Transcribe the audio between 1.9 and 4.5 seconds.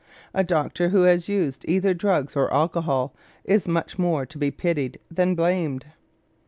drugs or alcohol is much more to be